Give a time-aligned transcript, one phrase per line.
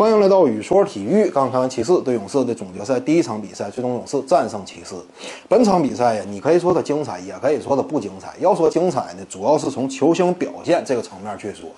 [0.00, 1.28] 欢迎来到雨说体育。
[1.28, 4.94] 刚看完骑士对勇士的总决赛第一场比赛，最终勇士战胜骑士。
[5.46, 8.32] 本场比赛呀，你可以说它精彩，也可以说它不精彩。
[8.40, 11.68] 要说精彩呢，主要是从球星表现这个层面去说。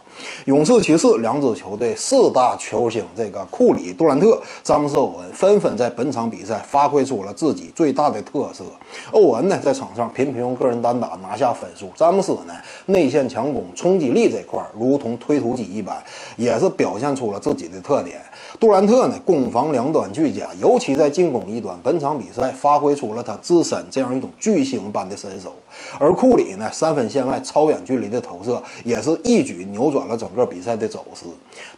[0.44, 8.62] 勇士、骑士两支球队四大球星，这个库里、杜兰特、詹姆斯、欧文纷纷在本场比赛发挥出了自己最大的特色。
[9.10, 12.54] 欧文呢，在场上频频用个人单打拿下分数；詹姆斯呢，
[12.86, 16.00] 内线强攻、冲击力这块如同推土机一般，
[16.36, 18.11] 也是表现出了自己的特点。
[18.60, 25.54] 杜兰特呢，攻防两端俱佳，尤其在进攻一端，本场比赛发挥出了他自身这样一种巨星般的身手。
[25.98, 31.24] 而库里呢，三分线外超远距离的投射，也是一举扭转了整个比赛的走势。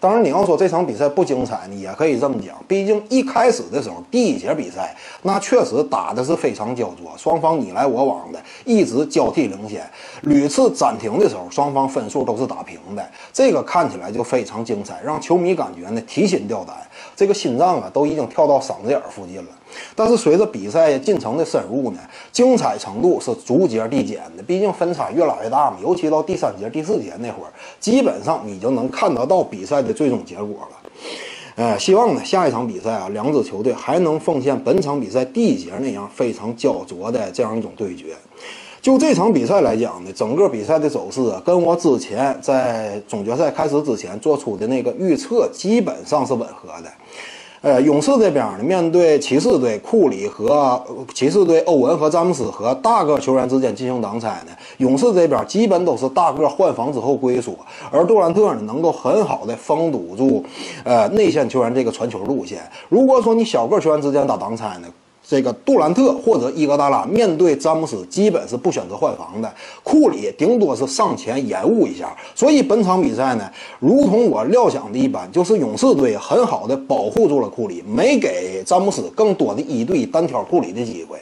[0.00, 9.88] 当然，你要说这场比赛不精彩呢，也可以这么讲，毕竟一开始的时候，第一节比赛那确实打的是非常焦灼，双方你来我往的，一直交替领先。
[10.22, 16.74] 屡次暂停的时候，双方分数都是打平的，这个看起来就非常精彩，让球迷感觉呢提提心吊胆，
[17.14, 19.48] 这个心脏啊都已经跳到嗓子眼附近了。
[19.94, 21.98] 但是随着比赛进程的深入呢，
[22.32, 25.76] 精彩程度是逐节递减的，毕竟分差越来越大嘛。
[25.82, 30.90] 尤其到第三节、第四节那会儿，基本上你就能看得到比赛的最终结果了。
[31.56, 38.16] 呃，希望呢下一场比赛啊，两支球队还能奉献本场比赛第一节那样非常焦灼的这样一种对决。
[38.84, 46.90] 就这场比赛来讲呢，整个比赛的走势啊，跟我之前在总决赛开始之前做出的那个预测基本上是吻合的。
[47.62, 50.78] 呃，勇士这边呢，面对骑士队，库里和
[51.14, 57.56] 骑士队欧文和詹姆斯和大个球员之间进行挡拆呢，勇士这边基本都是大个换防之后龟缩，
[57.90, 60.44] 而杜兰特呢能够很好的封堵住，
[60.84, 62.58] 呃内线球员这个传球路线。
[62.90, 64.88] 如果说你小个球员之间打挡拆呢？
[65.26, 69.52] 这个杜兰特或者伊戈达拉面对詹姆斯，基本是不选择换防的。
[69.82, 72.14] 库里顶多是上前延误一下。
[72.34, 73.50] 所以本场比赛呢，
[73.80, 81.18] 如同我料想的一般，就是勇士队很好的保护住了库里，没给詹姆斯更多的一对单挑库里的机会。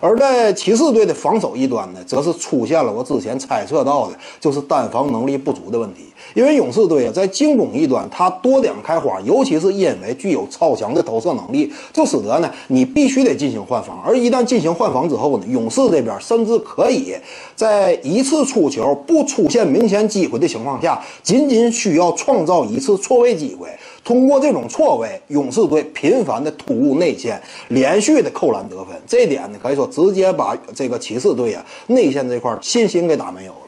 [0.00, 6.06] 而在骑士队的防守一端呢，则是出现了我之前猜测到的，就是单防能力不足的问题。
[6.34, 14.02] 因为勇士队啊，在进攻一端，他多点开花，尤其是因为具有超强的投射能力，就使得呢，你必须得进行换防。
[14.04, 17.14] 而一旦进行换防之后呢，勇士这边甚至可以
[17.54, 23.68] 在一次出球不出现明显机会的情况下，仅仅需要创造一次错位机会。
[24.02, 33.58] 通过这种错位，勇士队频繁的突入内线，连续的扣篮得分，这点呢可以说直接把这个骑士队啊内线这块信心给打没有了。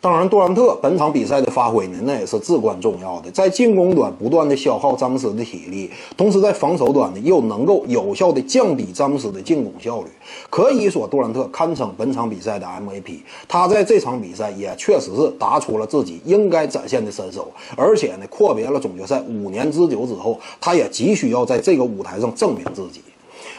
[0.00, 3.28] 当然，杜兰特本场比赛的发挥呢，那也是至关重要的。
[3.32, 10.06] 在进攻端不断的消耗詹姆斯的体力，同时在防守端呢，又能够有效的降低詹姆斯的进攻效率。
[10.48, 13.22] 可以说，杜兰特堪称本场比赛的 MVP。
[13.48, 23.02] 他在这场比赛也确实是打出了自己应该展现的身手，而且呢，阔别了总决赛五年之久之后，他也急需要在这个舞台上证明自己。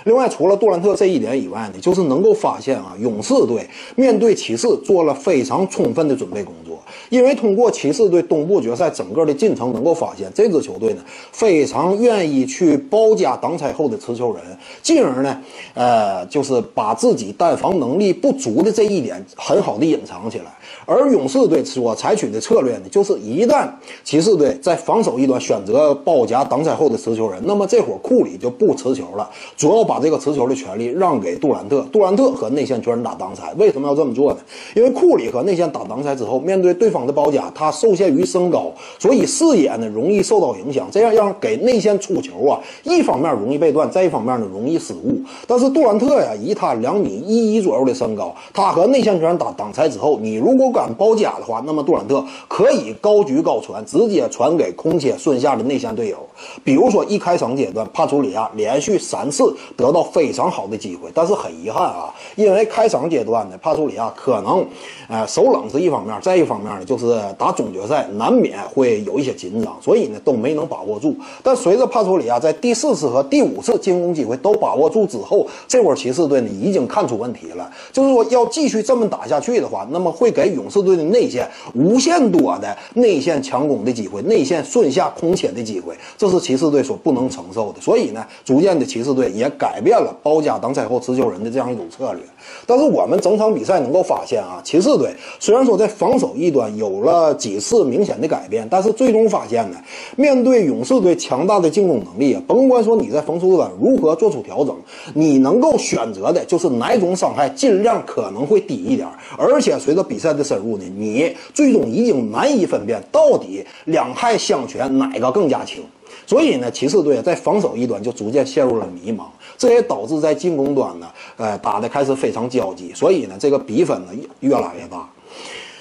[0.05, 6.77] 另外，除了杜兰特这一点以外呢，就是能够发现啊，勇士队面对骑士做了非常充分的准备工作。
[7.09, 11.01] 因为通过骑士队东部决赛整个的进程，能够发现这支球队呢
[11.31, 14.43] 非常愿意去包夹挡拆后的持球人，
[14.81, 15.41] 进而呢，
[15.73, 20.45] 呃，就是把自己单防能力不足的这一点很好的隐藏起来。
[20.85, 23.67] 而勇士队所采取的策略呢，就是一旦
[24.03, 33.51] 骑士队在防守一端选择包夹挡拆后的持球人，那么这会儿库里就不持球了，主要把这个持球的权利让给杜兰特，杜兰特和内线球员打挡拆。
[33.57, 34.39] 为什么要这么做呢？
[34.75, 36.99] 因为库里和内线打挡拆之后，面对对方。
[36.99, 38.69] 的包夹，他受限于身高，
[38.99, 45.17] 所以视野呢容易受到影响，这样让给内线出球啊，一方面容易被断，再一方面呢容易失误。
[45.47, 56.17] 但是杜兰特呀，以他两米一一左右的身高，他和内线球员打挡拆之后，你如果敢包夹的话，那么杜兰特可以高举高传，直接传给空切顺下的内线队友。
[56.65, 64.65] 比如说一开场阶段，帕楚里亚连续三次得到非常好的机会，但是很遗憾啊，因为开场阶段呢，帕楚里亚可能，
[65.07, 66.85] 呃，手冷是一方面，再一方面呢。
[66.89, 71.15] 就是打总决赛难免会有一些紧张，所以呢都没能把握住。
[71.43, 77.69] 但随着帕楚里亚在第四次和第五次进攻机会都把握住之后，这会儿骑士队呢已经看出问题了。
[77.93, 87.79] 就是说要继续这么打下去的话，那么会给勇士队的内线无限多的内线强攻的机会，内线顺下空切的机会，这是骑士队所不能承受的。
[87.79, 92.23] 所以呢，逐渐的骑士队也改改变了包夹挡拆后持球人的这样一种策略。
[92.65, 99.77] 但是我们整场比赛能够发现啊，骑士队虽然说在防守一一端有了几次明显的改变，但是最终发现呢，
[100.15, 104.75] 面对勇士队强大的进攻能力啊，甭管说你在防守端如何做出调整，
[105.13, 109.07] 你能够选择的就是哪种伤害尽量可能会低一点。
[109.37, 115.83] 而且随着比赛的深入呢，你最终已经难以分辨到底两害相权哪个更加轻。
[116.29, 119.23] 所以呢，骑士队在防守一端就逐渐陷入了迷茫，
[119.57, 122.93] 这也导致在进攻端呢，呃，打的开始非常焦急。
[122.93, 124.11] 所以呢，这个比分呢
[124.41, 125.09] 越来越大。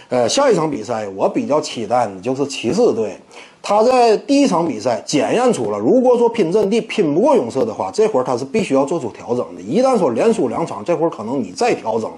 [0.09, 3.15] 呃，下一场比赛我比较期待的就是骑士队，
[3.61, 9.61] 他在第一场比赛检验出了，如果说拼阵地拼不过勇士的话，这会儿他是必须要做出调整的。
[9.61, 12.11] 一旦说连输两场，这会儿可能你再调整，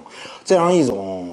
[0.45, 1.27] 这样一种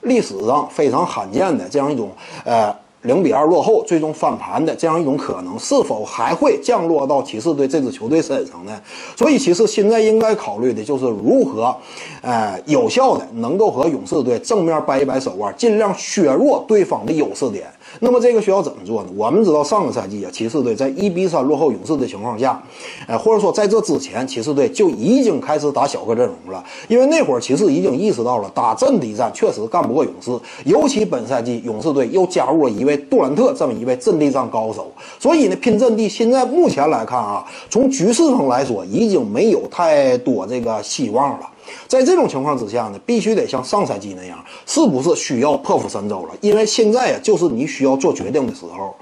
[0.00, 2.10] 历史上非常罕见的这样一种
[2.46, 2.74] 呃。
[3.02, 8.80] 零比二落后，最终翻盘的这样一种可能，是否还会降落到骑士队这支球队身上呢？
[9.16, 11.74] 所以，骑士现在应该考虑的就是如何，
[12.20, 17.66] 呃，有效的能够和勇士队正面掰一掰手腕，尽量削弱对方的优势点。
[17.98, 19.08] 那么这个需要怎么做呢？
[19.16, 22.62] 我们知道上个赛季啊，骑士队在一比三落后勇士的情况下，
[23.08, 26.64] 呃，或者说在这之前，骑士队就已经开始打小个阵容了。
[26.88, 30.30] 因为那会儿骑士已经意识到了打阵地战确实干不过勇士，
[30.64, 41.49] 尤其本赛季勇士队又加入了一位杜兰特这么一位阵地战高手，所以呢，拼阵地现在目前来看啊，从局势上来说已经没有太多这个希望了。
[41.88, 46.34] 在这种情况之下呢，必须得像上赛季那样，是不是需要破釜沉舟了？
[46.40, 48.94] 因为现在呀，就是你需要做决定的时候。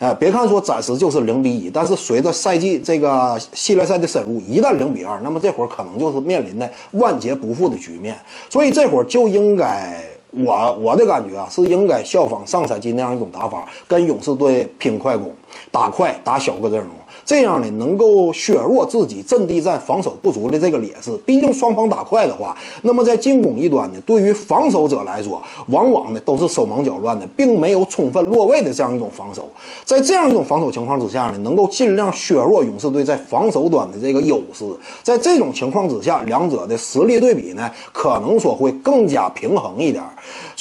[0.00, 8.18] 哎，别看说暂时就是零比一，但是随着赛季这个系列赛的深入，一旦零比二，那么这会儿可能就是面临的万劫不复的局面。
[8.50, 15.32] 所以这会儿就应该，我我的感觉啊，是应该效仿上赛季那样一种打法，跟勇士队拼快攻，
[15.70, 16.88] 打快，打小个阵容。
[17.24, 21.10] 这样呢，能够削弱自己阵地战防守不足的这个劣势。
[21.24, 29.48] 毕竟双方打快的话，那么在进攻一端呢，对于防守者来说，往往呢都是手忙脚乱的，并没有充分落位的这样一种防守。
[29.84, 34.64] 在这样一种防守情况之下呢，能够尽量削弱勇士队在防守端的这个优势。
[35.02, 40.02] 在这种情况之下，两者的实力对比呢，可能说会更加平衡一点。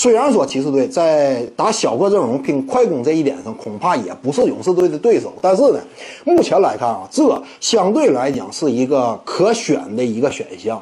[0.02, 5.80] 虽然说骑士队在打小个阵容拼快攻这一点上，恐怕也不是勇士队的对手，但是呢，
[6.24, 6.60] 目前。
[6.60, 10.82] 来看啊，这相对来讲是一个可选的一个选项。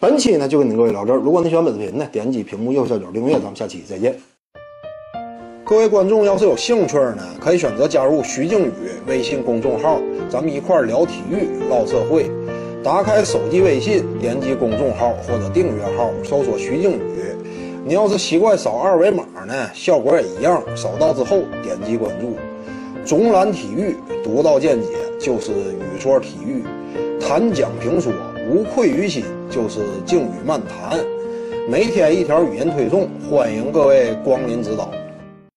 [0.00, 1.16] 本期呢就跟您各位聊这儿。
[1.16, 4.18] 如果你喜欢本视频呢，点击屏幕右下角订阅，咱们下期再见。
[5.62, 8.72] 各位观众要是有兴趣呢，可以选择加入徐静宇
[9.06, 10.00] 微信公众号，
[10.30, 12.30] 咱们一块聊体育、唠社会。
[12.82, 17.00] 打开手机微信，点击公众号或者订阅号，搜索徐静宇。
[17.86, 20.62] 你要是习惯扫二维码呢，效果也一样。
[20.74, 22.34] 扫到之后点击关注。
[23.04, 24.88] 总览体育，独到见解，
[25.20, 26.64] 就是语说体育；
[27.20, 28.10] 谈讲评说，
[28.50, 30.98] 无愧于心，就是静语漫谈。
[31.68, 34.90] 每天一条语音推送，欢迎各位光临指导。